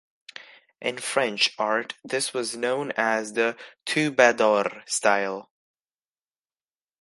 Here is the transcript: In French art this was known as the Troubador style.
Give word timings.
In 0.81 0.97
French 0.97 1.53
art 1.59 1.93
this 2.03 2.33
was 2.33 2.55
known 2.57 2.91
as 2.97 3.33
the 3.33 3.55
Troubador 3.85 4.81
style. 4.89 5.51